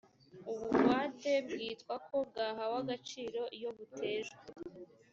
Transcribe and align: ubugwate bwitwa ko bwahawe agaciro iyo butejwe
ubugwate 0.51 1.31
bwitwa 1.47 1.95
ko 2.07 2.15
bwahawe 2.27 2.77
agaciro 2.83 3.41
iyo 3.57 3.69
butejwe 3.77 4.39